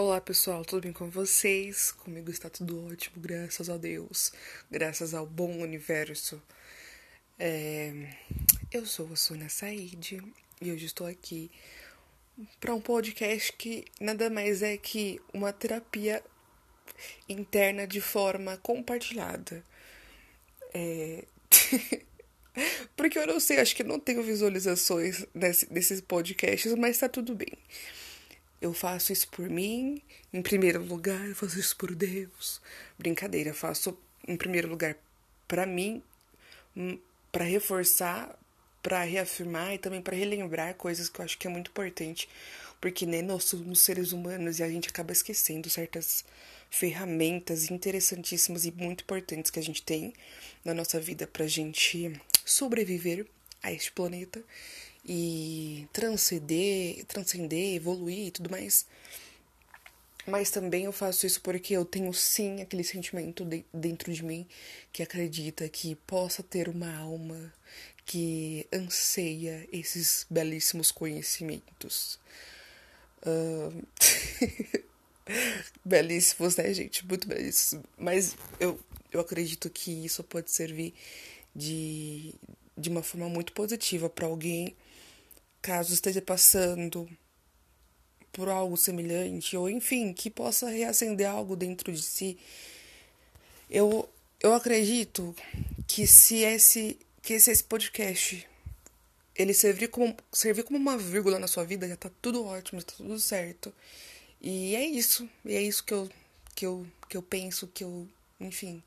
Olá 0.00 0.20
pessoal, 0.20 0.64
tudo 0.64 0.82
bem 0.82 0.92
com 0.92 1.10
vocês? 1.10 1.90
Comigo 1.90 2.30
está 2.30 2.48
tudo 2.48 2.86
ótimo, 2.86 3.20
graças 3.20 3.68
a 3.68 3.76
Deus, 3.76 4.32
graças 4.70 5.12
ao 5.12 5.26
bom 5.26 5.50
universo. 5.60 6.40
É... 7.36 8.14
Eu 8.70 8.86
sou 8.86 9.12
a 9.12 9.16
Sônia 9.16 9.48
Said 9.48 10.22
e 10.62 10.70
hoje 10.70 10.86
estou 10.86 11.04
aqui 11.04 11.50
para 12.60 12.72
um 12.72 12.80
podcast 12.80 13.52
que 13.54 13.86
nada 14.00 14.30
mais 14.30 14.62
é 14.62 14.76
que 14.76 15.20
uma 15.34 15.52
terapia 15.52 16.22
interna 17.28 17.84
de 17.84 18.00
forma 18.00 18.56
compartilhada. 18.58 19.64
É... 20.72 21.24
Porque 22.96 23.18
eu 23.18 23.26
não 23.26 23.40
sei, 23.40 23.58
acho 23.58 23.74
que 23.74 23.82
não 23.82 23.98
tenho 23.98 24.22
visualizações 24.22 25.26
nesses 25.34 26.00
podcasts, 26.00 26.72
mas 26.76 26.90
está 26.92 27.08
tudo 27.08 27.34
bem. 27.34 27.58
Eu 28.60 28.74
faço 28.74 29.12
isso 29.12 29.28
por 29.28 29.48
mim, 29.48 30.02
em 30.32 30.42
primeiro 30.42 30.82
lugar, 30.82 31.28
eu 31.28 31.34
faço 31.34 31.58
isso 31.58 31.76
por 31.76 31.94
Deus. 31.94 32.60
Brincadeira, 32.98 33.50
eu 33.50 33.54
faço 33.54 33.96
em 34.26 34.36
primeiro 34.36 34.68
lugar 34.68 34.96
para 35.46 35.64
mim, 35.64 36.02
hum, 36.76 36.98
para 37.30 37.44
reforçar, 37.44 38.36
para 38.82 39.02
reafirmar 39.04 39.74
e 39.74 39.78
também 39.78 40.02
para 40.02 40.16
relembrar 40.16 40.74
coisas 40.74 41.08
que 41.08 41.20
eu 41.20 41.24
acho 41.24 41.38
que 41.38 41.46
é 41.46 41.50
muito 41.50 41.70
importante, 41.70 42.28
porque 42.80 43.06
né, 43.06 43.22
nós 43.22 43.44
somos 43.44 43.80
seres 43.80 44.12
humanos 44.12 44.58
e 44.58 44.62
a 44.62 44.68
gente 44.68 44.88
acaba 44.88 45.12
esquecendo 45.12 45.70
certas 45.70 46.24
ferramentas 46.70 47.70
interessantíssimas 47.70 48.64
e 48.64 48.72
muito 48.72 49.02
importantes 49.02 49.50
que 49.50 49.58
a 49.58 49.62
gente 49.62 49.82
tem 49.82 50.12
na 50.64 50.74
nossa 50.74 51.00
vida 51.00 51.26
pra 51.26 51.46
gente 51.46 52.20
sobreviver 52.44 53.26
a 53.62 53.72
este 53.72 53.90
planeta 53.92 54.42
e 55.08 55.88
transcender, 55.90 57.04
transcender, 57.06 57.74
evoluir 57.74 58.26
e 58.26 58.30
tudo 58.30 58.50
mais. 58.50 58.86
Mas 60.26 60.50
também 60.50 60.84
eu 60.84 60.92
faço 60.92 61.24
isso 61.26 61.40
porque 61.40 61.72
eu 61.72 61.86
tenho 61.86 62.12
sim 62.12 62.60
aquele 62.60 62.84
sentimento 62.84 63.42
de, 63.46 63.64
dentro 63.72 64.12
de 64.12 64.22
mim 64.22 64.46
que 64.92 65.02
acredita 65.02 65.66
que 65.70 65.94
possa 65.94 66.42
ter 66.42 66.68
uma 66.68 66.94
alma 66.94 67.50
que 68.04 68.66
anseia 68.70 69.66
esses 69.72 70.26
belíssimos 70.28 70.92
conhecimentos. 70.92 72.18
Belíssimos, 75.84 76.56
né, 76.56 76.72
gente? 76.72 77.06
Muito 77.06 77.26
belíssimos. 77.26 77.84
Mas 77.96 78.36
eu, 78.60 78.78
eu 79.10 79.20
acredito 79.20 79.68
que 79.70 80.04
isso 80.04 80.22
pode 80.22 80.50
servir 80.50 80.94
de, 81.54 82.34
de 82.76 82.88
uma 82.88 83.02
forma 83.02 83.28
muito 83.28 83.52
positiva 83.52 84.08
para 84.08 84.26
alguém 84.26 84.76
caso 85.60 85.92
esteja 85.92 86.22
passando 86.22 87.08
por 88.32 88.48
algo 88.48 88.76
semelhante, 88.76 89.56
ou 89.56 89.68
enfim, 89.68 90.12
que 90.12 90.30
possa 90.30 90.70
reacender 90.70 91.28
algo 91.28 91.56
dentro 91.56 91.92
de 91.92 92.02
si. 92.02 92.38
Eu, 93.70 94.08
eu 94.40 94.54
acredito 94.54 95.34
que 95.86 96.06
se 96.06 96.36
esse, 96.36 96.98
que 97.22 97.34
esse, 97.34 97.50
esse 97.50 97.64
podcast 97.64 98.46
ele 99.38 99.54
servir 99.54 99.88
como, 99.88 100.16
servir 100.32 100.64
como 100.64 100.76
uma 100.76 100.98
vírgula 100.98 101.38
na 101.38 101.46
sua 101.46 101.64
vida, 101.64 101.88
já 101.88 101.96
tá 101.96 102.10
tudo 102.20 102.44
ótimo, 102.44 102.82
tá 102.82 102.92
tudo 102.96 103.18
certo. 103.20 103.72
E 104.40 104.74
é 104.74 104.84
isso, 104.84 105.28
e 105.44 105.54
é 105.54 105.62
isso 105.62 105.84
que 105.84 105.94
eu, 105.94 106.10
que 106.56 106.66
eu, 106.66 106.86
que 107.08 107.16
eu 107.16 107.22
penso, 107.22 107.68
que 107.68 107.84
eu, 107.84 108.08
enfim, 108.40 108.82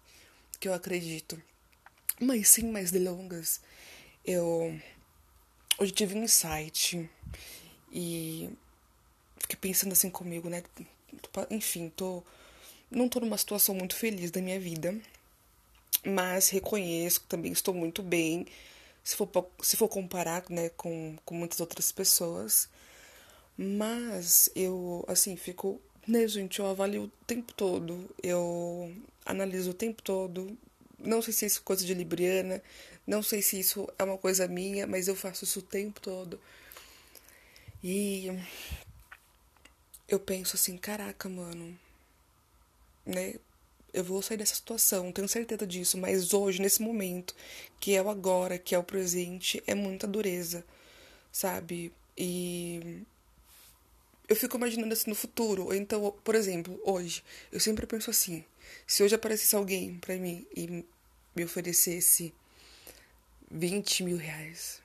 que 0.59 0.67
eu 0.67 0.73
acredito. 0.73 1.41
Mas 2.19 2.49
sem 2.49 2.65
mais 2.65 2.91
delongas, 2.91 3.61
eu 4.25 4.77
Hoje 5.81 5.93
tive 5.93 6.15
um 6.15 6.23
insight 6.23 7.09
e 7.91 8.51
fiquei 9.39 9.57
pensando 9.59 9.93
assim 9.93 10.11
comigo, 10.11 10.47
né? 10.47 10.61
Enfim, 11.49 11.89
tô 11.89 12.21
não 12.91 13.09
tô 13.09 13.19
numa 13.19 13.35
situação 13.35 13.73
muito 13.73 13.95
feliz 13.95 14.29
da 14.29 14.39
minha 14.39 14.59
vida, 14.59 14.95
mas 16.05 16.49
reconheço 16.49 17.21
que 17.21 17.25
também 17.25 17.51
estou 17.51 17.73
muito 17.73 18.03
bem, 18.03 18.45
se 19.03 19.15
for, 19.15 19.27
se 19.59 19.75
for 19.75 19.87
comparar, 19.87 20.43
né, 20.51 20.69
com, 20.69 21.17
com 21.25 21.33
muitas 21.33 21.59
outras 21.59 21.91
pessoas. 21.91 22.69
Mas 23.57 24.51
eu, 24.55 25.03
assim, 25.07 25.35
fico, 25.35 25.81
né, 26.07 26.27
gente, 26.27 26.59
eu 26.59 26.67
avalio 26.67 27.05
o 27.05 27.11
tempo 27.25 27.53
todo, 27.53 28.07
eu 28.21 28.93
analiso 29.25 29.71
o 29.71 29.73
tempo 29.73 30.03
todo, 30.03 30.55
não 31.03 31.21
sei 31.21 31.33
se 31.33 31.45
isso 31.45 31.59
é 31.59 31.63
coisa 31.63 31.85
de 31.85 31.93
Libriana, 31.93 32.61
não 33.05 33.23
sei 33.23 33.41
se 33.41 33.59
isso 33.59 33.87
é 33.97 34.03
uma 34.03 34.17
coisa 34.17 34.47
minha, 34.47 34.87
mas 34.87 35.07
eu 35.07 35.15
faço 35.15 35.43
isso 35.43 35.59
o 35.59 35.63
tempo 35.63 35.99
todo. 35.99 36.39
E 37.83 38.27
eu 40.07 40.19
penso 40.19 40.55
assim, 40.55 40.77
caraca, 40.77 41.27
mano, 41.29 41.77
né? 43.05 43.35
Eu 43.93 44.03
vou 44.03 44.21
sair 44.21 44.37
dessa 44.37 44.55
situação, 44.55 45.11
tenho 45.11 45.27
certeza 45.27 45.67
disso, 45.67 45.97
mas 45.97 46.33
hoje, 46.33 46.61
nesse 46.61 46.81
momento, 46.81 47.35
que 47.79 47.93
é 47.93 48.01
o 48.01 48.09
agora, 48.09 48.57
que 48.57 48.73
é 48.73 48.77
o 48.79 48.83
presente, 48.83 49.61
é 49.67 49.75
muita 49.75 50.07
dureza, 50.07 50.63
sabe? 51.31 51.91
E 52.17 53.03
eu 54.29 54.35
fico 54.35 54.55
imaginando 54.57 54.93
assim 54.93 55.09
no 55.09 55.15
futuro. 55.15 55.73
Então, 55.73 56.15
por 56.23 56.35
exemplo, 56.35 56.79
hoje, 56.85 57.21
eu 57.51 57.59
sempre 57.59 57.85
penso 57.85 58.09
assim: 58.09 58.45
se 58.85 59.03
hoje 59.03 59.15
aparecesse 59.15 59.55
alguém 59.55 59.97
para 59.97 60.15
mim 60.17 60.45
e 60.55 60.85
me 61.35 61.43
oferecesse 61.43 62.33
20 63.49 64.03
mil 64.03 64.17
reais, 64.17 64.81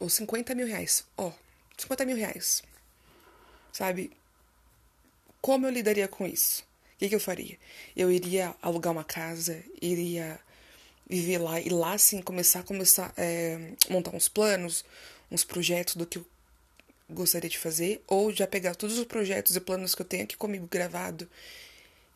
ou 0.00 0.08
50 0.08 0.54
mil 0.54 0.66
reais, 0.66 1.04
ó, 1.16 1.28
oh, 1.28 1.32
50 1.76 2.04
mil 2.04 2.16
reais, 2.16 2.62
sabe? 3.72 4.10
Como 5.40 5.66
eu 5.66 5.70
lidaria 5.70 6.08
com 6.08 6.26
isso? 6.26 6.62
O 6.94 6.98
que, 6.98 7.08
que 7.08 7.14
eu 7.14 7.20
faria? 7.20 7.58
Eu 7.96 8.10
iria 8.10 8.54
alugar 8.62 8.92
uma 8.92 9.04
casa, 9.04 9.62
iria 9.80 10.40
viver 11.08 11.38
lá 11.38 11.60
e 11.60 11.68
lá 11.68 11.98
sim 11.98 12.22
começar 12.22 12.62
começar 12.62 13.12
é, 13.16 13.72
montar 13.90 14.14
uns 14.14 14.28
planos, 14.28 14.84
uns 15.30 15.44
projetos 15.44 15.96
do 15.96 16.06
que 16.06 16.18
eu 16.18 16.26
gostaria 17.10 17.50
de 17.50 17.58
fazer, 17.58 18.02
ou 18.06 18.32
já 18.32 18.46
pegar 18.46 18.74
todos 18.74 18.98
os 18.98 19.04
projetos 19.04 19.54
e 19.54 19.60
planos 19.60 19.94
que 19.94 20.02
eu 20.02 20.06
tenho 20.06 20.24
aqui 20.24 20.36
comigo 20.36 20.66
gravado 20.66 21.28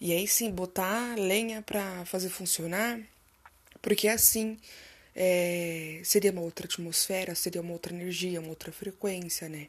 e 0.01 0.13
aí 0.13 0.27
sim 0.27 0.51
botar 0.51 1.17
lenha 1.19 1.63
para 1.63 2.05
fazer 2.05 2.29
funcionar, 2.29 3.01
porque 3.83 4.09
assim 4.09 4.59
é, 5.15 6.01
seria 6.05 6.31
uma 6.31 6.43
outra 6.43 6.67
atmosfera, 6.67 7.35
seria 7.35 7.61
uma 7.61 7.73
outra 7.73 7.93
energia, 7.93 8.41
uma 8.41 8.51
outra 8.51 8.71
frequência, 8.71 9.49
né? 9.49 9.69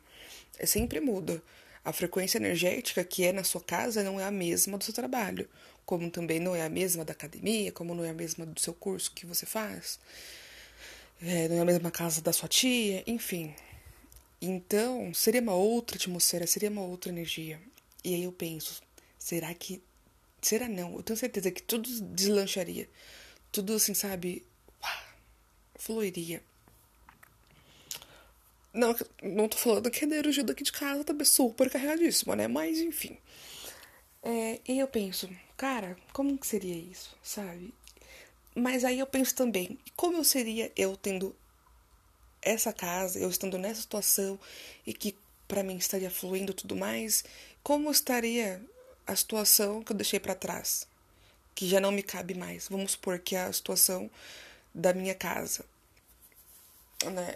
É 0.57 0.65
sempre 0.65 0.99
muda. 0.99 1.41
A 1.83 1.91
frequência 1.93 2.37
energética 2.37 3.03
que 3.03 3.25
é 3.25 3.31
na 3.31 3.43
sua 3.43 3.61
casa 3.61 4.03
não 4.03 4.19
é 4.19 4.25
a 4.25 4.31
mesma 4.31 4.77
do 4.77 4.83
seu 4.83 4.93
trabalho, 4.93 5.49
como 5.85 6.11
também 6.11 6.39
não 6.39 6.55
é 6.55 6.61
a 6.61 6.69
mesma 6.69 7.03
da 7.03 7.13
academia, 7.13 7.71
como 7.71 7.95
não 7.95 8.03
é 8.03 8.09
a 8.09 8.13
mesma 8.13 8.45
do 8.45 8.59
seu 8.59 8.73
curso 8.73 9.11
que 9.11 9.25
você 9.25 9.45
faz, 9.45 9.99
é, 11.21 11.47
não 11.47 11.57
é 11.57 11.61
a 11.61 11.65
mesma 11.65 11.89
casa 11.89 12.21
da 12.21 12.31
sua 12.31 12.47
tia, 12.47 13.03
enfim. 13.07 13.55
Então, 14.41 15.13
seria 15.13 15.41
uma 15.41 15.55
outra 15.55 15.97
atmosfera, 15.97 16.47
seria 16.47 16.69
uma 16.69 16.83
outra 16.83 17.09
energia. 17.09 17.59
E 18.03 18.13
aí 18.15 18.23
eu 18.23 18.31
penso, 18.31 18.81
será 19.17 19.53
que. 19.53 19.81
Será 20.41 20.67
não? 20.67 20.95
Eu 20.95 21.03
tenho 21.03 21.17
certeza 21.17 21.51
que 21.51 21.61
tudo 21.61 21.89
deslancharia. 22.13 22.89
Tudo 23.51 23.73
assim, 23.73 23.93
sabe? 23.93 24.45
fluiria. 25.79 26.43
Não, 28.71 28.95
não 29.23 29.47
tô 29.47 29.57
falando 29.57 29.89
que 29.89 30.03
a 30.03 30.07
energia 30.07 30.43
daqui 30.43 30.63
de 30.63 30.71
casa 30.71 31.03
tá 31.03 31.13
super 31.25 31.69
carregadíssima, 31.71 32.35
né? 32.35 32.47
Mas, 32.47 32.77
enfim. 32.77 33.17
É, 34.21 34.59
e 34.67 34.77
eu 34.77 34.87
penso, 34.87 35.29
cara, 35.57 35.97
como 36.13 36.37
que 36.37 36.45
seria 36.45 36.75
isso, 36.75 37.17
sabe? 37.23 37.73
Mas 38.53 38.83
aí 38.83 38.99
eu 38.99 39.07
penso 39.07 39.33
também, 39.33 39.79
como 39.95 40.17
eu 40.17 40.23
seria 40.23 40.71
eu 40.75 40.95
tendo 40.97 41.35
essa 42.41 42.73
casa, 42.73 43.17
eu 43.17 43.29
estando 43.29 43.57
nessa 43.57 43.81
situação 43.81 44.39
e 44.85 44.93
que 44.93 45.17
para 45.47 45.63
mim 45.63 45.77
estaria 45.77 46.11
fluindo 46.11 46.53
tudo 46.53 46.75
mais, 46.75 47.23
como 47.63 47.89
estaria 47.89 48.61
a 49.09 49.15
situação 49.15 49.81
que 49.83 49.91
eu 49.91 49.95
deixei 49.95 50.19
para 50.19 50.35
trás, 50.35 50.87
que 51.55 51.67
já 51.67 51.79
não 51.79 51.91
me 51.91 52.03
cabe 52.03 52.33
mais. 52.33 52.67
Vamos 52.67 52.91
supor 52.91 53.19
que 53.19 53.35
é 53.35 53.41
a 53.41 53.53
situação 53.53 54.09
da 54.73 54.93
minha 54.93 55.15
casa, 55.15 55.65
né? 57.11 57.35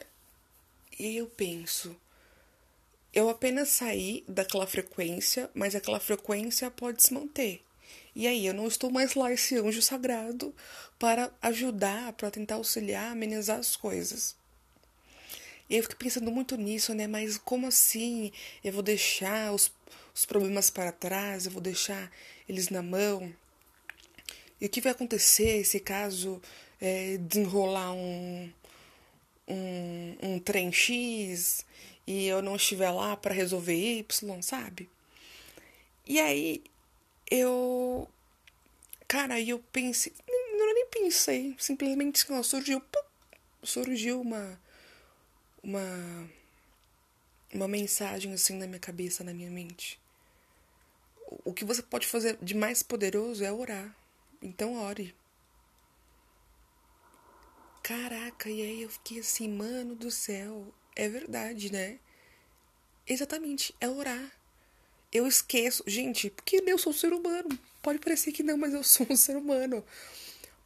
E 1.00 1.18
eu 1.18 1.28
penso, 1.28 1.96
eu 3.14 3.30
apenas 3.30 3.70
saí 3.70 4.24
daquela 4.28 4.68
frequência, 4.68 5.50
mas 5.54 5.76
aquela 5.76 6.00
frequência 6.00 6.70
pode 6.70 7.02
se 7.02 7.14
manter. 7.14 7.64
E 8.16 8.28
aí 8.28 8.46
eu 8.46 8.54
não 8.54 8.68
estou 8.68 8.92
mais 8.92 9.16
lá 9.16 9.32
esse 9.32 9.58
anjo 9.58 9.82
sagrado 9.82 10.54
para 11.00 11.32
ajudar, 11.42 12.14
para 12.14 12.30
tentar 12.30 12.56
auxiliar, 12.56 13.12
amenizar 13.12 13.58
as 13.58 13.76
coisas. 13.76 14.36
E 15.70 15.78
eu 15.78 15.84
fico 15.84 15.96
pensando 15.96 16.30
muito 16.30 16.56
nisso, 16.56 16.94
né? 16.94 17.08
Mas 17.08 17.38
como 17.38 17.68
assim? 17.68 18.32
Eu 18.64 18.72
vou 18.74 18.84
deixar 18.84 19.52
os, 19.52 19.72
os 20.14 20.26
problemas 20.26 20.70
para 20.70 20.92
trás, 20.92 21.46
eu 21.46 21.52
vou 21.52 21.62
deixar 21.62 22.12
eles 22.48 22.70
na 22.70 22.82
mão. 22.82 23.34
E 24.60 24.66
o 24.66 24.70
que 24.70 24.82
vai 24.82 24.92
acontecer 24.92 25.66
se 25.66 25.80
caso 25.80 26.42
é, 26.80 27.18
desenrolar 27.18 27.94
um, 27.94 28.52
um, 29.48 30.18
um 30.22 30.40
trem 30.40 30.72
X 30.72 31.66
e 32.06 32.28
eu 32.28 32.42
não 32.42 32.56
estiver 32.56 32.92
lá 32.92 33.16
para 33.16 33.34
resolver 33.34 33.74
Y, 33.74 34.42
sabe? 34.42 34.90
E 36.06 36.20
aí 36.20 36.64
eu. 37.32 38.10
Cara, 39.08 39.40
eu 39.40 39.60
pensei. 39.72 40.14
Não, 40.28 40.74
nem 40.74 40.88
pensei. 40.88 41.56
Simplesmente 41.58 42.24
assim, 42.24 42.44
surgiu. 42.44 42.82
Surgiu 43.64 44.22
uma. 44.22 44.60
Uma. 45.64 46.30
Uma 47.54 47.68
mensagem 47.68 48.34
assim 48.34 48.58
na 48.58 48.66
minha 48.68 48.80
cabeça, 48.80 49.24
na 49.24 49.34
minha 49.34 49.52
mente. 49.52 50.00
O 51.44 51.54
que 51.54 51.66
você 51.66 51.82
pode 51.82 52.08
fazer 52.08 52.38
de 52.42 52.54
mais 52.54 52.84
poderoso 52.84 53.44
é 53.44 53.52
orar. 53.52 53.96
Então 54.42 54.76
ore. 54.76 55.16
Caraca, 57.82 58.50
e 58.50 58.62
aí 58.62 58.82
eu 58.82 58.90
fiquei 58.90 59.20
assim, 59.20 59.50
mano 59.50 59.94
do 59.96 60.10
céu, 60.10 60.74
é 60.96 61.10
verdade, 61.10 61.72
né? 61.72 62.00
Exatamente, 63.06 63.76
é 63.82 63.90
orar. 63.90 64.32
Eu 65.12 65.28
esqueço, 65.28 65.84
gente, 65.86 66.30
porque 66.30 66.64
eu 66.66 66.78
sou 66.78 66.92
um 66.92 66.96
ser 66.96 67.12
humano. 67.12 67.60
Pode 67.82 68.00
parecer 68.00 68.32
que 68.32 68.42
não, 68.42 68.58
mas 68.58 68.74
eu 68.74 68.84
sou 68.84 69.06
um 69.10 69.16
ser 69.18 69.36
humano. 69.36 69.84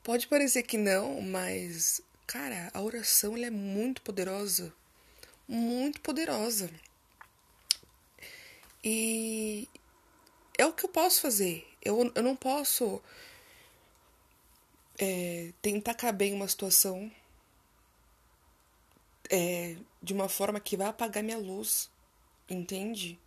Pode 0.03 0.27
parecer 0.27 0.63
que 0.63 0.77
não, 0.77 1.19
mas 1.21 2.01
cara, 2.27 2.69
a 2.73 2.81
oração 2.81 3.35
ela 3.35 3.47
é 3.47 3.49
muito 3.49 4.01
poderosa. 4.01 4.73
Muito 5.47 5.99
poderosa. 6.01 6.69
E 8.83 9.67
é 10.57 10.65
o 10.65 10.73
que 10.73 10.85
eu 10.85 10.89
posso 10.89 11.21
fazer. 11.21 11.67
Eu, 11.81 12.11
eu 12.13 12.23
não 12.23 12.35
posso 12.35 13.01
é, 14.97 15.53
tentar 15.61 15.93
caber 15.93 16.29
em 16.29 16.33
uma 16.33 16.47
situação 16.47 17.11
é, 19.29 19.77
de 20.01 20.13
uma 20.13 20.27
forma 20.27 20.59
que 20.59 20.75
vá 20.77 20.89
apagar 20.89 21.23
minha 21.23 21.37
luz, 21.37 21.89
entende? 22.49 23.19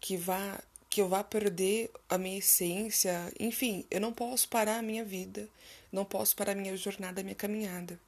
Que 0.00 0.16
vá 0.16 0.60
que 0.88 1.00
eu 1.00 1.08
vá 1.08 1.24
perder 1.24 1.90
a 2.08 2.16
minha 2.16 2.38
essência, 2.38 3.32
enfim, 3.40 3.84
eu 3.90 4.00
não 4.00 4.12
posso 4.12 4.48
parar 4.48 4.78
a 4.78 4.82
minha 4.82 5.04
vida, 5.04 5.48
não 5.90 6.04
posso 6.04 6.36
parar 6.36 6.52
a 6.52 6.54
minha 6.54 6.76
jornada, 6.76 7.20
a 7.20 7.24
minha 7.24 7.34
caminhada. 7.34 7.98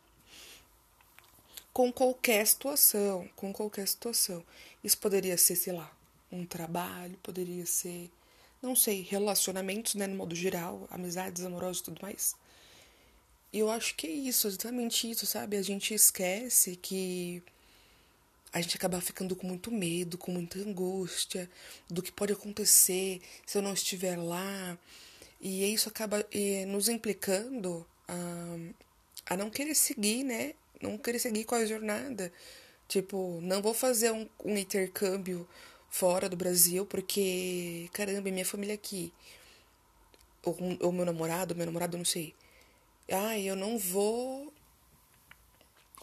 Com 1.73 1.93
qualquer 1.93 2.47
situação, 2.47 3.29
com 3.35 3.53
qualquer 3.53 3.89
situação. 3.89 4.45
Isso 4.85 4.97
poderia 4.99 5.37
ser, 5.37 5.57
sei 5.57 5.73
lá, 5.73 5.91
um 6.37 6.47
trabalho, 6.47 7.19
poderia 7.23 7.67
ser 7.67 8.11
não 8.63 8.75
sei, 8.75 9.03
relacionamentos, 9.03 9.95
né, 9.95 10.07
no 10.07 10.17
modo 10.17 10.35
geral, 10.35 10.87
amizades 10.91 11.45
amorosas 11.45 11.79
e 11.79 11.85
tudo 11.85 12.03
mais. 12.03 12.35
E 13.53 13.59
eu 13.59 13.71
acho 13.71 13.95
que 13.95 14.07
é 14.07 14.11
isso, 14.11 14.49
exatamente 14.49 15.11
isso, 15.11 15.27
sabe? 15.27 15.57
A 15.57 15.63
gente 15.63 15.95
esquece 15.95 16.77
que 16.77 17.43
a 18.53 18.61
gente 18.61 18.77
acaba 18.77 19.01
ficando 19.01 19.37
com 19.37 19.47
muito 19.47 19.71
medo, 19.71 20.19
com 20.19 20.33
muita 20.33 20.59
angústia 20.59 21.49
do 21.89 22.03
que 22.03 22.13
pode 22.13 22.33
acontecer 22.33 23.21
se 23.47 23.57
eu 23.57 23.63
não 23.63 23.73
estiver 23.73 24.17
lá. 24.17 24.77
E 25.41 25.73
isso 25.73 25.89
acaba 25.89 26.27
nos 26.69 26.89
implicando 26.89 27.87
a, 28.09 29.35
a 29.35 29.37
não 29.37 29.51
querer 29.51 29.75
seguir, 29.75 30.25
né? 30.25 30.55
Não 30.81 30.99
querer 30.99 31.19
seguir 31.19 31.45
com 31.45 31.55
a 31.55 31.65
jornada. 31.65 32.33
Tipo, 32.89 33.39
não 33.43 33.63
vou 33.63 33.75
fazer 33.75 34.11
um, 34.11 34.29
um 34.45 34.57
intercâmbio 34.57 35.47
fora 35.99 36.29
do 36.29 36.37
Brasil, 36.37 36.85
porque, 36.85 37.89
caramba, 37.93 38.31
minha 38.31 38.45
família 38.45 38.75
aqui. 38.75 39.13
Ou, 40.45 40.57
ou 40.81 40.93
meu 40.93 41.07
namorado, 41.07 41.57
meu 41.57 41.67
namorado, 41.67 41.97
não 41.97 42.05
sei. 42.05 42.35
Ai, 43.11 43.43
eu 43.43 43.57
não 43.57 43.79
vou. 43.79 44.53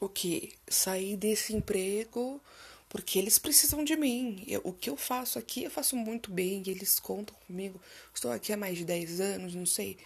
O 0.01 0.09
que? 0.09 0.53
Sair 0.67 1.15
desse 1.15 1.53
emprego 1.53 2.41
porque 2.89 3.17
eles 3.17 3.39
precisam 3.39 3.83
de 3.83 3.95
mim. 3.95 4.43
Eu, 4.47 4.61
o 4.63 4.71
que 4.73 4.89
eu 4.89 4.95
faço 4.95 5.39
aqui, 5.39 5.63
eu 5.63 5.71
faço 5.71 5.95
muito 5.95 6.31
bem, 6.31 6.61
eles 6.67 6.99
contam 6.99 7.35
comigo. 7.47 7.81
Estou 8.13 8.31
aqui 8.31 8.53
há 8.53 8.57
mais 8.57 8.77
de 8.77 8.85
10 8.85 9.19
anos, 9.19 9.55
não 9.55 9.65
sei. 9.65 9.97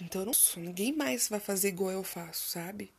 Então 0.00 0.24
não 0.24 0.32
ninguém 0.56 0.92
mais 0.92 1.28
vai 1.28 1.40
fazer 1.40 1.68
igual 1.68 1.90
eu 1.90 2.04
faço, 2.04 2.48
sabe? 2.48 2.92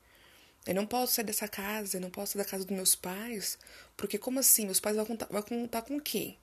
Eu 0.65 0.75
não 0.75 0.85
posso 0.85 1.13
sair 1.13 1.25
dessa 1.25 1.47
casa, 1.47 1.97
eu 1.97 2.01
não 2.01 2.09
posso 2.11 2.33
sair 2.33 2.43
da 2.43 2.49
casa 2.49 2.65
dos 2.65 2.75
meus 2.75 2.95
pais, 2.95 3.57
porque 3.97 4.17
como 4.17 4.39
assim? 4.39 4.65
Meus 4.65 4.79
pais 4.79 4.95
vão 4.95 5.05
contar, 5.05 5.27
vão 5.27 5.41
contar 5.41 5.81
com 5.81 5.99
quem? 5.99 6.37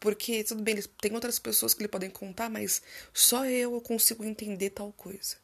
Porque, 0.00 0.42
tudo 0.42 0.62
bem, 0.62 0.82
tem 1.00 1.14
outras 1.14 1.38
pessoas 1.38 1.72
que 1.74 1.82
lhe 1.82 1.88
podem 1.88 2.10
contar, 2.10 2.50
mas 2.50 2.82
só 3.14 3.46
eu 3.46 3.80
consigo 3.80 4.24
entender 4.24 4.70
tal 4.70 4.92
coisa, 4.92 5.36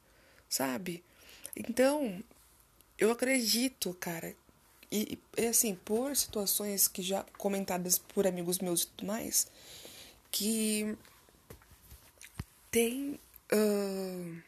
sabe? 0.48 1.04
Então, 1.54 2.22
eu 2.98 3.12
acredito, 3.12 3.94
cara, 4.00 4.34
e, 4.90 5.18
e 5.36 5.46
assim, 5.46 5.74
por 5.76 6.16
situações 6.16 6.88
que 6.88 7.02
já 7.02 7.24
comentadas 7.36 7.98
por 7.98 8.26
amigos 8.26 8.58
meus 8.58 8.82
e 8.82 8.86
tudo 8.88 9.06
mais, 9.06 9.46
que 10.30 10.96
tem. 12.70 13.20
Uh, 13.52 14.47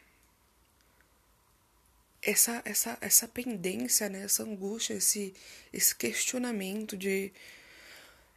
essa, 2.21 2.61
essa, 2.65 2.97
essa 3.01 3.27
pendência, 3.27 4.07
né? 4.09 4.23
essa 4.23 4.43
angústia, 4.43 4.93
esse, 4.93 5.33
esse 5.73 5.95
questionamento 5.95 6.95
de 6.95 7.31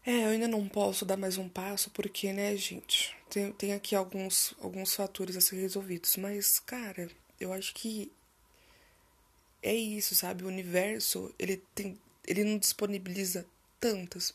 é, 0.06 0.24
eu 0.24 0.28
ainda 0.28 0.48
não 0.48 0.68
posso 0.68 1.04
dar 1.04 1.16
mais 1.16 1.38
um 1.38 1.48
passo 1.48 1.90
porque, 1.90 2.30
né, 2.32 2.54
gente, 2.56 3.16
tem, 3.30 3.52
tem 3.52 3.72
aqui 3.72 3.94
alguns, 3.94 4.54
alguns 4.60 4.94
fatores 4.94 5.34
a 5.34 5.40
ser 5.40 5.56
resolvidos, 5.56 6.16
mas, 6.18 6.58
cara, 6.60 7.10
eu 7.40 7.52
acho 7.52 7.72
que 7.72 8.12
é 9.62 9.74
isso, 9.74 10.14
sabe? 10.14 10.44
O 10.44 10.48
universo, 10.48 11.34
ele 11.38 11.62
tem, 11.74 11.98
ele 12.26 12.44
não 12.44 12.58
disponibiliza 12.58 13.46
tantas, 13.80 14.34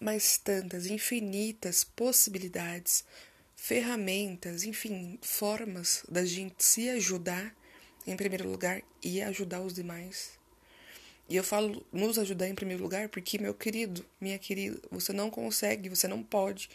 mas 0.00 0.38
tantas, 0.38 0.86
infinitas 0.86 1.84
possibilidades, 1.84 3.04
ferramentas, 3.54 4.64
enfim, 4.64 5.18
formas 5.20 6.04
da 6.08 6.24
gente 6.24 6.64
se 6.64 6.88
ajudar 6.88 7.54
em 8.06 8.16
primeiro 8.16 8.48
lugar 8.48 8.82
e 9.02 9.22
ajudar 9.22 9.60
os 9.60 9.74
demais. 9.74 10.38
E 11.28 11.36
eu 11.36 11.44
falo 11.44 11.84
nos 11.92 12.18
ajudar 12.18 12.48
em 12.48 12.54
primeiro 12.54 12.82
lugar 12.82 13.08
porque, 13.08 13.38
meu 13.38 13.54
querido, 13.54 14.04
minha 14.20 14.38
querida, 14.38 14.80
você 14.90 15.12
não 15.12 15.30
consegue, 15.30 15.88
você 15.88 16.06
não 16.06 16.22
pode 16.22 16.68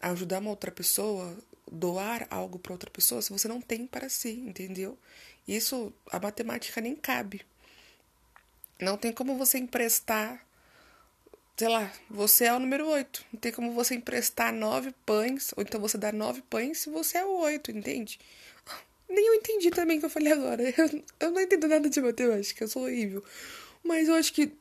ajudar 0.00 0.38
uma 0.38 0.50
outra 0.50 0.70
pessoa, 0.70 1.36
doar 1.70 2.26
algo 2.30 2.58
para 2.58 2.72
outra 2.72 2.90
pessoa 2.90 3.22
se 3.22 3.30
você 3.30 3.46
não 3.46 3.60
tem 3.60 3.86
para 3.86 4.08
si, 4.08 4.30
entendeu? 4.30 4.98
Isso 5.46 5.92
a 6.10 6.18
matemática 6.18 6.80
nem 6.80 6.96
cabe. 6.96 7.42
Não 8.80 8.96
tem 8.96 9.12
como 9.12 9.36
você 9.36 9.58
emprestar, 9.58 10.44
sei 11.56 11.68
lá, 11.68 11.92
você 12.08 12.46
é 12.46 12.54
o 12.54 12.58
número 12.58 12.86
8. 12.88 13.26
Não 13.32 13.40
tem 13.40 13.52
como 13.52 13.72
você 13.72 13.94
emprestar 13.94 14.52
nove 14.52 14.94
pães, 15.04 15.52
ou 15.56 15.62
então 15.62 15.80
você 15.80 15.98
dar 15.98 16.12
nove 16.12 16.42
pães 16.42 16.78
se 16.78 16.90
você 16.90 17.18
é 17.18 17.24
o 17.24 17.36
8, 17.38 17.70
entende? 17.70 18.18
Nem 19.10 19.26
eu 19.26 19.34
entendi 19.34 19.70
também 19.70 19.96
o 19.96 20.00
que 20.00 20.06
eu 20.06 20.10
falei 20.10 20.32
agora. 20.32 20.62
Eu, 20.62 21.04
eu 21.20 21.30
não 21.32 21.40
entendo 21.40 21.66
nada 21.66 21.90
de 21.90 22.00
matemática, 22.00 22.64
eu 22.64 22.68
sou 22.68 22.84
horrível. 22.84 23.22
Mas 23.82 24.08
eu 24.08 24.14
acho 24.14 24.32
que 24.32 24.52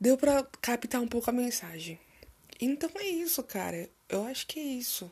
deu 0.00 0.18
para 0.18 0.42
captar 0.60 1.00
um 1.00 1.06
pouco 1.06 1.30
a 1.30 1.32
mensagem. 1.32 1.98
Então 2.60 2.90
é 2.96 3.06
isso, 3.06 3.42
cara. 3.42 3.88
Eu 4.08 4.24
acho 4.24 4.46
que 4.46 4.58
é 4.58 4.62
isso. 4.62 5.10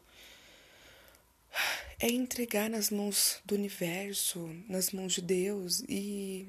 É 1.99 2.09
entregar 2.09 2.69
nas 2.69 2.91
mãos 2.91 3.41
do 3.45 3.55
universo, 3.55 4.51
nas 4.69 4.91
mãos 4.91 5.13
de 5.13 5.23
Deus 5.23 5.85
e 5.89 6.49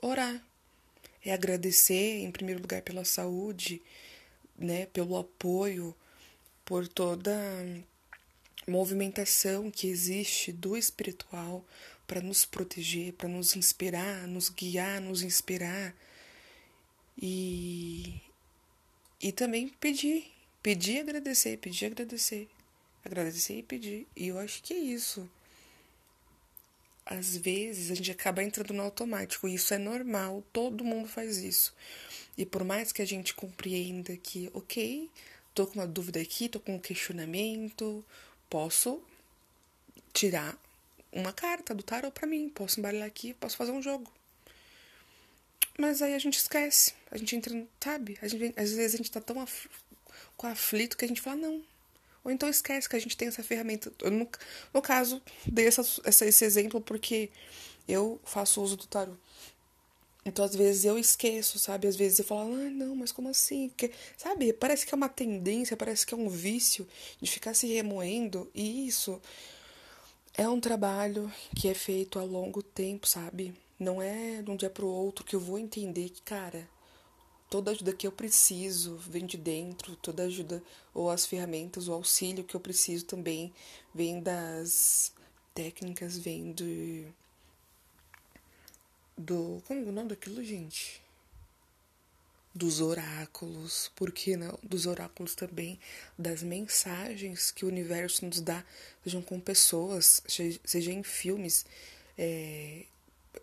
orar. 0.00 0.42
É 1.24 1.32
agradecer, 1.32 2.20
em 2.20 2.30
primeiro 2.30 2.60
lugar, 2.60 2.82
pela 2.82 3.04
saúde, 3.04 3.82
né, 4.58 4.86
pelo 4.86 5.16
apoio, 5.16 5.96
por 6.64 6.86
toda 6.86 7.32
movimentação 8.66 9.70
que 9.70 9.86
existe 9.86 10.52
do 10.52 10.76
espiritual 10.76 11.64
para 12.06 12.20
nos 12.20 12.44
proteger, 12.44 13.12
para 13.14 13.28
nos 13.28 13.56
inspirar, 13.56 14.26
nos 14.26 14.48
guiar, 14.48 15.00
nos 15.00 15.22
inspirar 15.22 15.94
e 17.20 18.20
e 19.20 19.32
também 19.32 19.68
pedir, 19.68 20.30
pedir 20.62 21.00
agradecer, 21.00 21.56
pedir 21.56 21.86
agradecer, 21.86 22.46
agradecer 23.02 23.58
e 23.58 23.62
pedir. 23.62 24.06
E 24.14 24.28
eu 24.28 24.38
acho 24.38 24.62
que 24.62 24.74
é 24.74 24.78
isso. 24.78 25.28
Às 27.06 27.36
vezes 27.36 27.90
a 27.90 27.94
gente 27.94 28.10
acaba 28.10 28.42
entrando 28.42 28.74
no 28.74 28.82
automático, 28.82 29.48
e 29.48 29.54
isso 29.54 29.72
é 29.72 29.78
normal, 29.78 30.42
todo 30.52 30.84
mundo 30.84 31.08
faz 31.08 31.38
isso. 31.38 31.74
E 32.36 32.44
por 32.44 32.64
mais 32.64 32.92
que 32.92 33.00
a 33.00 33.06
gente 33.06 33.34
compreenda 33.34 34.16
que, 34.16 34.50
ok, 34.52 35.08
tô 35.54 35.66
com 35.66 35.74
uma 35.74 35.86
dúvida 35.86 36.20
aqui, 36.20 36.48
tô 36.48 36.60
com 36.60 36.74
um 36.74 36.78
questionamento, 36.78 38.04
posso 38.54 39.02
tirar 40.12 40.56
uma 41.10 41.32
carta 41.32 41.74
do 41.74 41.82
tarot 41.82 42.12
para 42.14 42.24
mim, 42.24 42.48
posso 42.48 42.78
embaralhar 42.78 43.08
aqui, 43.08 43.34
posso 43.34 43.56
fazer 43.56 43.72
um 43.72 43.82
jogo. 43.82 44.08
Mas 45.76 46.00
aí 46.00 46.14
a 46.14 46.20
gente 46.20 46.38
esquece, 46.38 46.94
a 47.10 47.18
gente 47.18 47.34
entra, 47.34 47.66
sabe? 47.82 48.16
Gente, 48.22 48.54
às 48.56 48.70
vezes 48.70 48.94
a 48.94 48.96
gente 48.98 49.10
tá 49.10 49.20
tão 49.20 49.40
af... 49.40 49.68
com 50.36 50.46
aflito 50.46 50.96
que 50.96 51.04
a 51.04 51.08
gente 51.08 51.20
fala 51.20 51.34
não. 51.34 51.64
Ou 52.22 52.30
então 52.30 52.48
esquece 52.48 52.88
que 52.88 52.94
a 52.94 52.98
gente 53.00 53.16
tem 53.16 53.26
essa 53.26 53.42
ferramenta. 53.42 53.92
Eu, 53.98 54.12
no, 54.12 54.28
no 54.72 54.80
caso, 54.80 55.20
dei 55.44 55.66
essa, 55.66 55.82
essa, 56.04 56.24
esse 56.24 56.44
exemplo 56.44 56.80
porque 56.80 57.30
eu 57.88 58.20
faço 58.22 58.62
uso 58.62 58.76
do 58.76 58.86
tarot. 58.86 59.18
Então, 60.24 60.44
às 60.44 60.56
vezes 60.56 60.84
eu 60.84 60.98
esqueço, 60.98 61.58
sabe? 61.58 61.86
Às 61.86 61.96
vezes 61.96 62.18
eu 62.18 62.24
falo, 62.24 62.54
ah, 62.54 62.70
não, 62.70 62.96
mas 62.96 63.12
como 63.12 63.28
assim? 63.28 63.70
Sabe? 64.16 64.52
Parece 64.54 64.86
que 64.86 64.94
é 64.94 64.96
uma 64.96 65.08
tendência, 65.08 65.76
parece 65.76 66.06
que 66.06 66.14
é 66.14 66.16
um 66.16 66.30
vício 66.30 66.88
de 67.20 67.30
ficar 67.30 67.52
se 67.52 67.66
remoendo. 67.66 68.50
E 68.54 68.86
isso 68.86 69.20
é 70.32 70.48
um 70.48 70.60
trabalho 70.60 71.30
que 71.54 71.68
é 71.68 71.74
feito 71.74 72.18
a 72.18 72.24
longo 72.24 72.62
tempo, 72.62 73.06
sabe? 73.06 73.54
Não 73.78 74.00
é 74.00 74.40
de 74.40 74.50
um 74.50 74.56
dia 74.56 74.70
pro 74.70 74.86
outro 74.86 75.24
que 75.24 75.36
eu 75.36 75.40
vou 75.40 75.58
entender 75.58 76.08
que, 76.08 76.22
cara, 76.22 76.66
toda 77.50 77.70
ajuda 77.70 77.92
que 77.92 78.06
eu 78.06 78.12
preciso 78.12 78.96
vem 78.96 79.26
de 79.26 79.36
dentro, 79.36 79.94
toda 79.96 80.24
ajuda, 80.24 80.62
ou 80.94 81.10
as 81.10 81.26
ferramentas, 81.26 81.86
o 81.86 81.92
auxílio 81.92 82.44
que 82.44 82.54
eu 82.54 82.60
preciso 82.60 83.04
também 83.04 83.52
vem 83.94 84.20
das 84.20 85.12
técnicas, 85.54 86.16
vem 86.16 86.52
do 86.52 86.64
do. 89.16 89.62
Como 89.66 89.80
é 89.80 89.82
o 89.82 89.92
nome 89.92 90.08
daquilo, 90.08 90.42
gente? 90.42 91.02
Dos 92.54 92.80
oráculos, 92.80 93.90
por 93.96 94.12
que 94.12 94.36
não? 94.36 94.58
Dos 94.62 94.86
oráculos 94.86 95.34
também, 95.34 95.78
das 96.16 96.42
mensagens 96.42 97.50
que 97.50 97.64
o 97.64 97.68
universo 97.68 98.24
nos 98.24 98.40
dá, 98.40 98.64
sejam 99.02 99.20
com 99.20 99.40
pessoas, 99.40 100.22
seja 100.64 100.92
em 100.92 101.02
filmes, 101.02 101.66
é, 102.16 102.84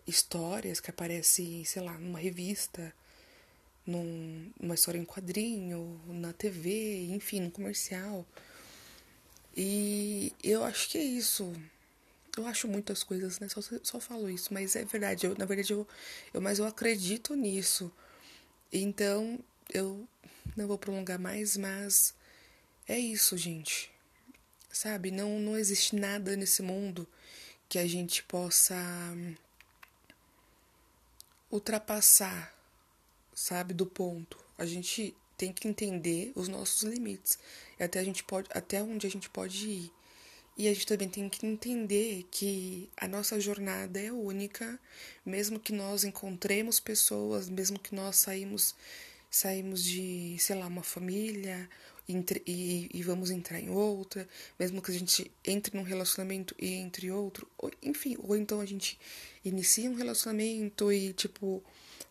histórias 0.06 0.80
que 0.80 0.90
aparecem, 0.90 1.62
sei 1.64 1.82
lá, 1.82 1.98
numa 1.98 2.18
revista, 2.18 2.94
num, 3.86 4.50
numa 4.58 4.74
história 4.74 4.98
em 4.98 5.04
quadrinho, 5.04 6.00
na 6.08 6.32
TV, 6.32 7.06
enfim, 7.10 7.40
no 7.40 7.50
comercial. 7.50 8.26
E 9.56 10.32
eu 10.42 10.64
acho 10.64 10.88
que 10.88 10.98
é 10.98 11.04
isso. 11.04 11.52
Eu 12.36 12.46
acho 12.46 12.66
muitas 12.66 13.02
coisas, 13.02 13.38
né? 13.40 13.48
Só, 13.48 13.60
só 13.82 14.00
falo 14.00 14.30
isso, 14.30 14.52
mas 14.54 14.74
é 14.74 14.84
verdade. 14.84 15.26
Eu, 15.26 15.36
na 15.36 15.44
verdade, 15.44 15.72
eu, 15.72 15.86
eu, 16.32 16.40
mas 16.40 16.58
eu 16.58 16.66
acredito 16.66 17.34
nisso. 17.34 17.92
Então, 18.72 19.38
eu 19.72 20.08
não 20.56 20.66
vou 20.66 20.78
prolongar 20.78 21.18
mais, 21.18 21.56
mas 21.56 22.14
é 22.88 22.98
isso, 22.98 23.36
gente. 23.36 23.90
Sabe? 24.70 25.10
Não, 25.10 25.38
não 25.38 25.58
existe 25.58 25.94
nada 25.94 26.34
nesse 26.34 26.62
mundo 26.62 27.06
que 27.68 27.78
a 27.78 27.86
gente 27.86 28.22
possa 28.22 28.76
ultrapassar, 31.50 32.54
sabe, 33.34 33.74
do 33.74 33.86
ponto. 33.86 34.38
A 34.56 34.64
gente 34.64 35.14
tem 35.36 35.52
que 35.52 35.68
entender 35.68 36.32
os 36.34 36.48
nossos 36.48 36.82
limites. 36.82 37.38
E 37.78 37.82
até 37.82 38.00
a 38.00 38.04
gente 38.04 38.24
pode, 38.24 38.48
até 38.52 38.82
onde 38.82 39.06
a 39.06 39.10
gente 39.10 39.28
pode 39.28 39.68
ir. 39.68 39.92
E 40.56 40.68
a 40.68 40.74
gente 40.74 40.86
também 40.86 41.08
tem 41.08 41.28
que 41.28 41.46
entender 41.46 42.26
que 42.30 42.90
a 42.96 43.08
nossa 43.08 43.40
jornada 43.40 43.98
é 43.98 44.12
única, 44.12 44.78
mesmo 45.24 45.58
que 45.58 45.72
nós 45.72 46.04
encontremos 46.04 46.78
pessoas, 46.78 47.48
mesmo 47.48 47.78
que 47.78 47.94
nós 47.94 48.16
saímos, 48.16 48.74
saímos 49.30 49.82
de, 49.82 50.36
sei 50.38 50.56
lá, 50.56 50.66
uma 50.66 50.82
família 50.82 51.68
entre, 52.06 52.42
e, 52.46 52.90
e 52.92 53.02
vamos 53.02 53.30
entrar 53.30 53.60
em 53.60 53.70
outra, 53.70 54.28
mesmo 54.58 54.82
que 54.82 54.90
a 54.90 54.94
gente 54.94 55.30
entre 55.42 55.74
num 55.76 55.84
relacionamento 55.84 56.54
e 56.58 56.74
entre 56.74 57.10
outro, 57.10 57.48
ou, 57.56 57.70
enfim, 57.82 58.16
ou 58.18 58.36
então 58.36 58.60
a 58.60 58.66
gente 58.66 58.98
inicia 59.42 59.90
um 59.90 59.94
relacionamento 59.94 60.92
e, 60.92 61.14
tipo, 61.14 61.64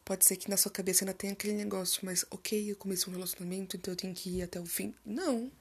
pode 0.04 0.26
ser 0.26 0.36
que 0.38 0.50
na 0.50 0.58
sua 0.58 0.72
cabeça 0.72 1.04
ainda 1.04 1.14
tenha 1.14 1.34
aquele 1.34 1.54
negócio, 1.54 2.02
mas 2.04 2.26
ok, 2.32 2.72
eu 2.72 2.76
comecei 2.76 3.12
um 3.12 3.16
relacionamento, 3.16 3.78
então 3.78 3.92
eu 3.92 3.98
tenho 3.98 4.16
que 4.16 4.38
ir 4.38 4.42
até 4.42 4.60
o 4.60 4.66
fim. 4.66 4.96
Não 5.06 5.52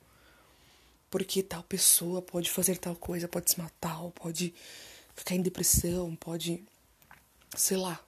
porque 1.11 1.43
tal 1.43 1.63
pessoa 1.65 2.23
pode 2.23 2.51
fazer 2.51 2.79
tal 2.79 2.95
coisa, 2.95 3.27
pode 3.27 3.51
se 3.51 3.59
matar, 3.59 4.01
ou 4.03 4.13
pode 4.13 4.55
ficar 5.15 5.35
em 5.35 5.43
depressão, 5.43 6.15
pode, 6.17 6.65
sei 7.57 7.77
lá, 7.77 8.01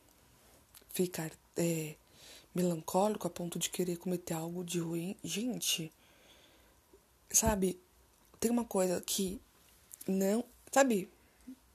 ficar 0.92 1.30
é, 1.56 1.97
melancólico 2.54 3.26
a 3.26 3.30
ponto 3.30 3.59
de 3.59 3.68
querer 3.71 3.97
cometer 3.97 4.35
algo 4.35 4.64
de 4.64 4.78
ruim. 4.78 5.16
Gente, 5.25 5.92
sabe, 7.30 7.78
tem 8.38 8.50
uma 8.50 8.64
coisa 8.64 9.00
que 9.00 9.40
não. 10.06 10.44
Sabe, 10.71 11.11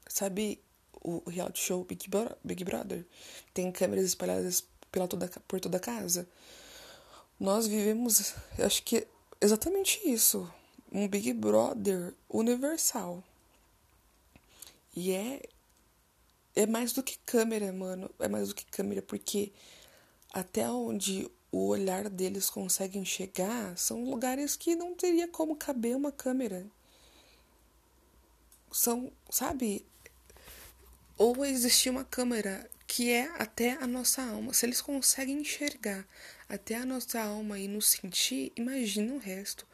sabe 0.07 0.61
o 1.03 1.21
reality 1.29 1.59
show 1.59 1.83
Big, 1.83 2.09
Bro 2.09 2.35
Big 2.43 2.63
Brother? 2.63 3.05
Tem 3.53 3.69
câmeras 3.71 4.05
espalhadas 4.05 4.65
pela 4.91 5.07
toda, 5.07 5.29
por 5.47 5.59
toda 5.59 5.77
a 5.77 5.81
casa. 5.81 6.27
Nós 7.39 7.67
vivemos, 7.67 8.33
acho 8.57 8.81
que 8.83 9.05
exatamente 9.41 9.99
isso 10.09 10.49
um 10.91 11.07
Big 11.07 11.33
Brother 11.33 12.13
universal. 12.29 13.23
E 14.95 15.11
é 15.11 15.41
é 16.55 16.65
mais 16.65 16.91
do 16.91 17.03
que 17.03 17.19
câmera, 17.19 17.71
mano. 17.71 18.09
É 18.19 18.27
mais 18.27 18.49
do 18.49 18.55
que 18.55 18.65
câmera, 18.65 19.01
porque 19.01 19.51
até 20.33 20.67
onde 20.69 21.29
o 21.51 21.67
olhar 21.67 22.09
deles 22.09 22.49
consegue 22.49 23.03
chegar 23.05 23.77
são 23.77 24.03
lugares 24.03 24.55
que 24.55 24.75
não 24.75 24.95
teria 24.95 25.27
como 25.27 25.55
caber 25.55 25.95
uma 25.95 26.11
câmera. 26.11 26.65
São, 28.71 29.11
sabe? 29.29 29.85
Ou 31.15 31.45
existir 31.45 31.89
uma 31.89 32.03
câmera 32.03 32.69
que 32.87 33.11
é 33.11 33.29
até 33.39 33.73
a 33.73 33.85
nossa 33.85 34.23
alma. 34.23 34.53
Se 34.53 34.65
eles 34.65 34.81
conseguem 34.81 35.41
enxergar 35.41 36.07
até 36.49 36.75
a 36.75 36.85
nossa 36.85 37.21
alma 37.21 37.59
e 37.59 37.67
nos 37.67 37.87
sentir, 37.87 38.51
imagina 38.55 39.13
o 39.13 39.17
resto. 39.17 39.67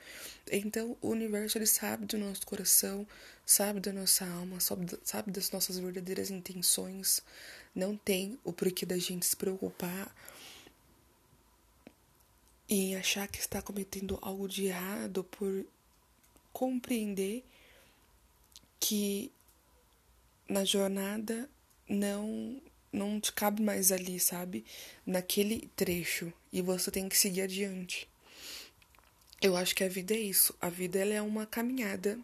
Então, 0.52 0.98
o 1.02 1.10
universo 1.10 1.58
ele 1.58 1.68
sabe 1.68 2.06
do 2.06 2.18
nosso 2.18 2.46
coração, 2.46 3.08
sabe 3.46 3.80
da 3.80 3.94
nossa 3.94 4.26
alma, 4.26 4.58
sabe 4.60 5.32
das 5.32 5.52
nossas 5.52 5.78
verdadeiras 5.78 6.32
intenções. 6.32 7.22
Não 7.76 7.96
tem 7.96 8.40
o 8.44 8.52
porquê 8.52 8.86
da 8.86 8.98
gente 8.98 9.26
se 9.26 9.36
preocupar 9.36 10.14
em 12.68 12.96
achar 12.96 13.28
que 13.28 13.40
está 13.40 13.62
cometendo 13.62 14.18
algo 14.22 14.48
de 14.48 14.66
errado 14.66 15.24
por 15.24 15.66
compreender 16.52 17.44
que 18.80 19.32
na 20.48 20.66
jornada 20.66 21.50
não 21.88 22.62
não 22.92 23.20
te 23.20 23.34
cabe 23.34 23.62
mais 23.62 23.92
ali, 23.92 24.20
sabe? 24.20 24.64
Naquele 25.04 25.68
trecho 25.76 26.32
e 26.54 26.62
você 26.62 26.92
tem 26.92 27.10
que 27.10 27.18
seguir 27.18 27.42
adiante. 27.42 28.08
Eu 29.42 29.58
acho 29.58 29.76
que 29.76 29.84
a 29.84 29.90
vida 29.90 30.14
é 30.14 30.20
isso. 30.20 30.56
A 30.62 30.70
vida 30.70 31.00
ela 31.00 31.14
é 31.14 31.22
uma 31.22 31.48
caminhada 31.48 32.18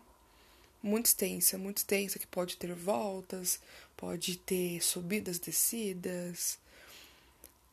muito 0.82 1.08
extensa, 1.08 1.58
muito 1.58 1.80
extensa 1.80 2.20
que 2.20 2.28
pode 2.28 2.56
ter 2.56 2.74
voltas, 2.74 3.60
pode 3.98 4.38
ter 4.38 4.82
subidas, 4.82 5.40
descidas. 5.40 6.60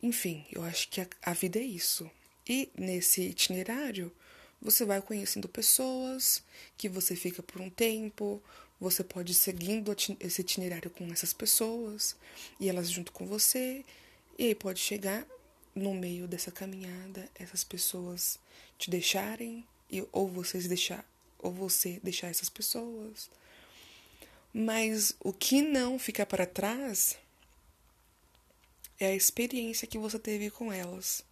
Enfim, 0.01 0.45
eu 0.51 0.63
acho 0.63 0.89
que 0.89 0.99
a, 0.99 1.07
a 1.21 1.33
vida 1.33 1.59
é 1.59 1.63
isso. 1.63 2.09
E 2.49 2.69
nesse 2.75 3.21
itinerário, 3.21 4.11
você 4.61 4.83
vai 4.83 5.01
conhecendo 5.01 5.47
pessoas 5.47 6.43
que 6.75 6.89
você 6.89 7.15
fica 7.15 7.43
por 7.43 7.61
um 7.61 7.69
tempo, 7.69 8.41
você 8.79 9.03
pode 9.03 9.31
ir 9.31 9.35
seguindo 9.35 9.95
esse 10.19 10.41
itinerário 10.41 10.89
com 10.89 11.05
essas 11.11 11.33
pessoas 11.33 12.15
e 12.59 12.67
elas 12.67 12.89
junto 12.89 13.11
com 13.11 13.25
você, 13.25 13.85
e 14.37 14.47
aí 14.47 14.55
pode 14.55 14.79
chegar 14.79 15.25
no 15.77 15.93
meio 15.93 16.27
dessa 16.27 16.51
caminhada 16.51 17.29
essas 17.35 17.63
pessoas 17.63 18.39
te 18.77 18.89
deixarem 18.89 19.65
e 19.89 20.05
ou 20.11 20.27
vocês 20.27 20.67
deixar 20.67 21.05
ou 21.39 21.51
você 21.51 21.99
deixar 22.03 22.27
essas 22.27 22.49
pessoas. 22.49 23.29
Mas 24.53 25.15
o 25.19 25.31
que 25.31 25.61
não 25.61 25.99
fica 25.99 26.25
para 26.25 26.45
trás 26.45 27.17
é 28.99 29.07
a 29.07 29.15
experiência 29.15 29.87
que 29.87 29.97
você 29.97 30.17
teve 30.17 30.49
com 30.49 30.73
elas. 30.73 31.23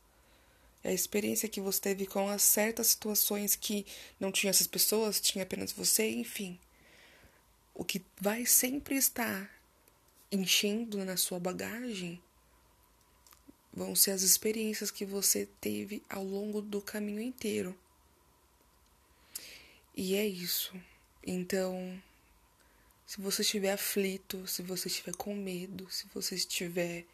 É 0.84 0.90
a 0.90 0.94
experiência 0.94 1.50
que 1.50 1.60
você 1.60 1.82
teve 1.82 2.06
com 2.06 2.30
as 2.30 2.44
certas 2.44 2.88
situações 2.88 3.56
que 3.56 3.86
não 4.20 4.32
tinha 4.32 4.52
essas 4.52 4.68
pessoas, 4.68 5.20
tinha 5.20 5.44
apenas 5.44 5.72
você, 5.72 6.10
enfim 6.12 6.60
o 7.76 7.84
que 7.84 8.02
vai 8.20 8.46
sempre 8.46 8.96
estar 8.96 9.52
enchendo 10.32 11.04
na 11.04 11.18
sua 11.18 11.40
bagagem 11.40 12.22
vão 13.76 13.96
ser 13.96 14.12
as 14.12 14.22
experiências 14.22 14.90
que 14.90 15.06
você 15.06 15.48
teve 15.60 16.02
ao 16.10 16.24
longo 16.24 16.62
do 16.62 16.82
caminho 16.82 17.22
inteiro. 17.22 17.78
E 19.96 20.16
é 20.16 20.26
isso. 20.26 20.74
Então, 21.26 22.02
se 23.06 23.20
você 23.20 23.42
estiver 23.42 23.74
aflito, 23.74 24.48
se 24.48 24.62
você 24.62 24.88
estiver 24.88 25.16
com 25.16 25.36
medo, 25.36 25.90
se 25.92 26.08
você 26.14 26.36
estiver, 26.36 27.06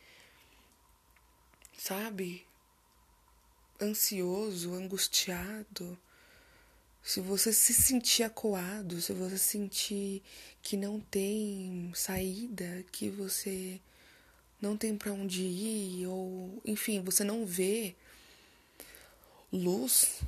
sabe, 1.77 2.45
ansioso, 3.81 4.73
angustiado, 4.73 5.97
se 7.03 7.19
você 7.19 7.51
se 7.51 7.73
sentir 7.73 8.23
acuado, 8.23 9.01
se 9.01 9.11
você 9.13 9.37
sentir 9.37 10.21
que 10.61 10.77
não 10.77 10.99
tem 10.99 11.91
saída, 11.95 12.85
que 12.91 13.09
você 13.09 13.81
não 14.61 14.77
tem 14.77 14.95
para 14.95 15.11
onde 15.11 15.41
ir, 15.41 16.05
ou 16.07 16.61
enfim, 16.63 17.01
você 17.01 17.23
não 17.23 17.45
vê 17.45 17.95
luz, 19.51 20.21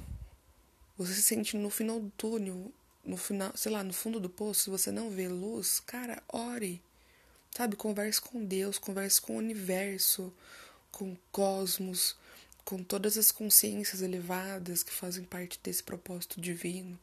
você 0.98 1.14
se 1.14 1.22
sente 1.22 1.56
no 1.56 1.70
final 1.70 2.00
do 2.00 2.10
túnel, 2.12 2.72
no 3.06 3.18
final, 3.18 3.56
sei 3.56 3.72
lá, 3.72 3.84
no 3.84 3.94
fundo 3.94 4.20
do 4.20 4.30
poço, 4.30 4.62
se 4.62 4.70
você 4.70 4.92
não 4.92 5.10
vê 5.10 5.28
luz, 5.28 5.80
cara, 5.80 6.22
ore. 6.28 6.82
Sabe, 7.56 7.76
converse 7.76 8.20
com 8.20 8.44
Deus, 8.44 8.80
converse 8.80 9.22
com 9.22 9.36
o 9.36 9.38
universo, 9.38 10.34
com 10.92 11.12
o 11.12 11.18
cosmos, 11.32 12.16
com 12.66 12.84
todas 12.84 13.18
as 13.18 13.32
consciências 13.32 14.02
elevadas 14.02 14.82
que 14.82 14.92
fazem 14.92 15.24
parte 15.24 15.60
desse 15.62 15.84
propósito 15.84 16.42
divino, 16.42 16.98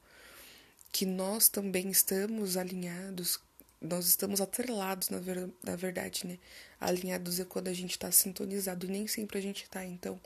que 0.90 1.06
nós 1.06 1.49
também 1.49 1.90
estamos 1.90 2.56
alinhados, 2.56 3.38
nós 3.80 4.06
estamos 4.06 4.40
atrelados, 4.40 5.08
na, 5.08 5.18
ver, 5.18 5.49
na 5.62 5.75
verdade, 5.75 6.26
né? 6.26 6.38
Alinhados 6.78 7.40
é 7.40 7.44
quando 7.44 7.68
a 7.68 7.72
gente 7.72 7.92
está 7.92 8.10
sintonizado 8.12 8.87
e 8.87 8.90
nem 8.90 9.06
sempre 9.06 9.38
a 9.38 9.40
gente 9.40 9.62
está. 9.62 9.84
Então, 9.84 10.20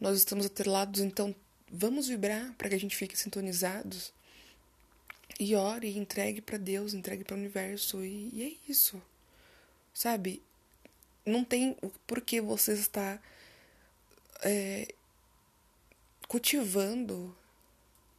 nós 0.00 0.18
estamos 0.18 0.44
atrelados, 0.44 1.00
então 1.00 1.34
vamos 1.70 2.08
vibrar 2.08 2.52
para 2.54 2.68
que 2.68 2.74
a 2.74 2.80
gente 2.80 2.96
fique 2.96 3.16
sintonizados 3.16 4.12
e 5.38 5.54
ore, 5.54 5.88
e 5.88 5.98
entregue 5.98 6.40
para 6.40 6.58
Deus, 6.58 6.94
entregue 6.94 7.24
para 7.24 7.34
o 7.34 7.38
universo 7.38 8.04
e, 8.04 8.30
e, 8.32 8.42
é 8.42 8.70
isso. 8.70 9.00
Sabe? 9.92 10.42
Não 11.24 11.44
tem 11.44 11.76
o 11.80 11.90
porquê 12.06 12.40
você 12.40 12.72
está 12.72 13.20
é, 14.42 14.92
cultivando 16.28 17.34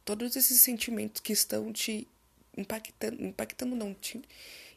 todos 0.04 0.36
esses 0.36 0.60
sentimentos 0.60 1.20
que 1.20 1.32
estão 1.32 1.72
te 1.72 2.08
impactando, 2.56 3.22
impactando 3.22 3.76
não, 3.76 3.94
te 3.94 4.22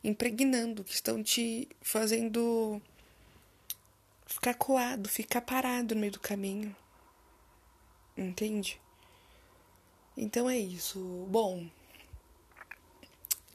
impregnando, 0.03 0.83
que 0.83 0.93
estão 0.93 1.21
te 1.21 1.67
fazendo 1.81 2.81
ficar 4.25 4.53
coado, 4.53 5.09
ficar 5.09 5.41
parado 5.41 5.95
no 5.95 6.01
meio 6.01 6.13
do 6.13 6.19
caminho. 6.19 6.75
Entende? 8.15 8.79
Então 10.15 10.49
é 10.49 10.57
isso. 10.57 10.99
Bom, 11.29 11.69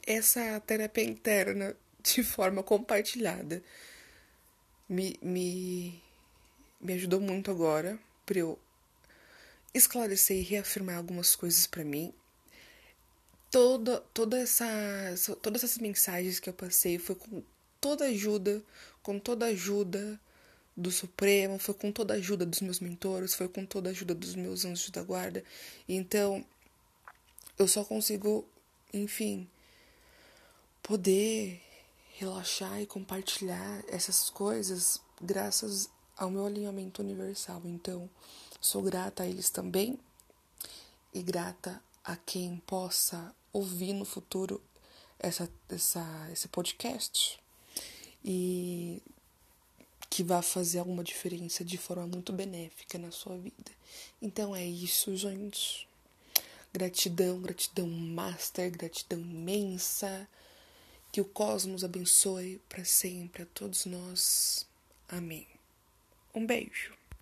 essa 0.05 0.59
terapia 0.61 1.03
interna 1.03 1.75
de 2.03 2.23
forma 2.23 2.61
compartilhada 2.61 3.63
me, 4.87 5.17
me, 5.21 6.01
me 6.79 6.93
ajudou 6.93 7.19
muito 7.19 7.49
agora 7.49 7.99
para 8.25 8.39
eu 8.39 8.59
esclarecer 9.73 10.37
e 10.37 10.41
reafirmar 10.41 10.97
algumas 10.97 11.35
coisas 11.35 11.65
para 11.67 11.83
mim. 11.83 12.13
Toda, 13.55 14.01
toda 14.13 14.37
essa, 14.37 14.65
todas 15.41 15.63
essas 15.63 15.77
mensagens 15.77 16.41
que 16.41 16.49
eu 16.49 16.53
passei 16.53 16.99
foi 16.99 17.15
com 17.15 17.41
toda 17.79 18.03
ajuda, 18.03 18.61
com 19.01 19.17
toda 19.17 19.45
ajuda 19.45 20.19
do 20.75 20.91
Supremo, 20.91 21.57
foi 21.57 21.73
com 21.73 21.89
toda 21.89 22.13
a 22.13 22.17
ajuda 22.17 22.45
dos 22.45 22.59
meus 22.59 22.81
mentores, 22.81 23.33
foi 23.33 23.47
com 23.47 23.65
toda 23.65 23.87
a 23.87 23.91
ajuda 23.91 24.13
dos 24.13 24.35
meus 24.35 24.65
anjos 24.65 24.89
da 24.89 25.01
guarda. 25.01 25.41
Então, 25.87 26.45
eu 27.57 27.65
só 27.65 27.85
consigo, 27.85 28.45
enfim, 28.93 29.49
poder 30.83 31.61
relaxar 32.15 32.81
e 32.81 32.85
compartilhar 32.85 33.85
essas 33.87 34.29
coisas 34.29 34.99
graças 35.21 35.89
ao 36.17 36.29
meu 36.29 36.45
alinhamento 36.45 37.01
universal. 37.01 37.61
Então, 37.63 38.09
sou 38.59 38.81
grata 38.81 39.23
a 39.23 39.27
eles 39.27 39.49
também 39.49 39.97
e 41.13 41.23
grata 41.23 41.81
a 42.03 42.17
quem 42.17 42.61
possa 42.67 43.33
ouvir 43.55 43.93
no 43.93 44.05
futuro 44.05 44.61
essa, 45.19 45.49
essa, 45.69 46.29
esse 46.31 46.47
podcast. 46.47 47.39
E 48.23 49.01
que 50.09 50.23
vá 50.23 50.41
fazer 50.41 50.79
alguma 50.79 51.03
diferença 51.03 51.63
de 51.63 51.77
forma 51.77 52.07
muito 52.07 52.31
benéfica 52.31 52.97
na 52.97 53.11
sua 53.11 53.37
vida. 53.37 53.71
Então 54.21 54.55
é 54.55 54.65
isso, 54.65 55.15
gente. 55.15 55.87
Gratidão, 56.71 57.41
gratidão 57.41 57.87
master, 57.87 58.71
gratidão 58.71 59.19
imensa. 59.19 60.27
Que 61.11 61.21
o 61.21 61.25
cosmos 61.25 61.83
abençoe 61.83 62.61
para 62.67 62.83
sempre 62.83 63.43
a 63.43 63.45
todos 63.45 63.85
nós. 63.85 64.67
Amém. 65.07 65.47
Um 66.33 66.45
beijo. 66.45 66.93